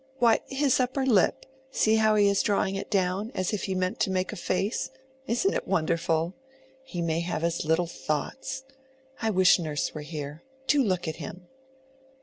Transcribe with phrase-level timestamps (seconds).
[0.17, 3.99] why, his upper lip; see how he is drawing it down, as if he meant
[3.99, 4.89] to make a face.
[5.27, 6.33] Isn't it wonderful!
[6.83, 8.63] He may have his little thoughts.
[9.21, 10.41] I wish nurse were here.
[10.65, 11.45] Do look at him."